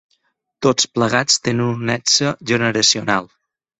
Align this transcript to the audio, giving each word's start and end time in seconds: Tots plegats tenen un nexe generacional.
Tots 0.65 0.87
plegats 0.95 1.37
tenen 1.47 1.67
un 1.73 1.85
nexe 1.91 2.33
generacional. 2.53 3.31